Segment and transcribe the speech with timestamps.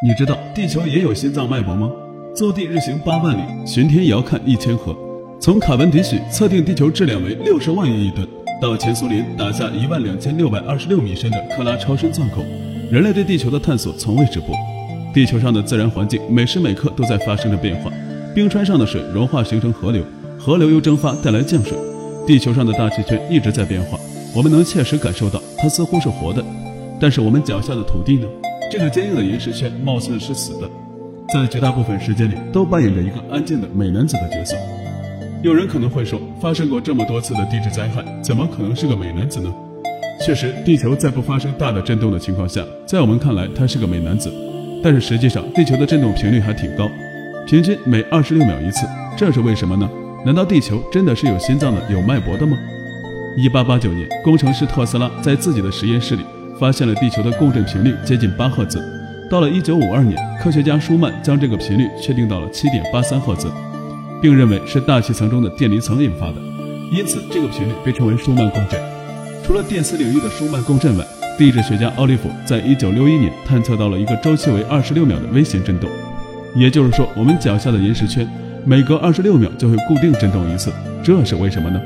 [0.00, 1.90] 你知道地球也有心脏脉搏吗？
[2.32, 4.96] 坐地日行八万里，巡天遥看一千河。
[5.40, 8.24] 从卡文迪许测定地球质量为六十万亿亿吨，
[8.62, 12.44] 到前苏联打下一万两千六百二十六米深的克拉超深钻孔，
[12.92, 14.52] 人类对地球的探索从未止步。
[15.12, 17.90] 地球上的自然环境每时每刻都在发生着变化，
[18.32, 20.04] 冰川上的水融化形成河流，
[20.38, 21.76] 河流又蒸发带来降水。
[22.24, 23.98] 地球上的大气圈一直在变化，
[24.32, 26.44] 我们能切实感受到它似乎是活的。
[27.00, 28.28] 但是我们脚下的土地呢？
[28.70, 30.68] 这个坚硬的岩石圈貌似是死的，
[31.32, 34.54] 在绝大部分时间里都扮演着一个安静的美男子的角色。
[35.42, 39.50] 有人可能会说，发生过这么多次的地质灾害，怎么可能是个美男子呢？
[40.20, 44.30] 确实，地球在不发生大的震动的情况下，在我们看来他是个美男子。
[44.82, 46.90] 但是实际上，地球的震动频率还挺高，
[47.46, 48.86] 平均每二十六秒一次。
[49.16, 49.88] 这是为什么呢？
[50.26, 52.56] 难道地球真的是有心脏的、有脉搏的吗？
[53.36, 56.22] 一八八九年，工程师特斯拉在自己的实验室里。
[56.58, 58.80] 发现了地球的共振频率接近八赫兹。
[59.30, 63.48] 到了一九五二年，科学家舒曼将这个频率确定到了七点八三赫兹，
[64.22, 66.36] 并认为是大气层中的电离层引发的，
[66.90, 68.80] 因此这个频率被称为舒曼共振。
[69.44, 71.04] 除了电磁领域的舒曼共振外，
[71.36, 75.88] 地质学家奥利弗在一九六一年探测到了一个周期为二十六秒的微型振动，
[76.56, 78.26] 也就是说，我们脚下的岩石圈
[78.64, 80.72] 每隔二十六秒就会固定振动一次。
[81.02, 81.80] 这是为什么呢？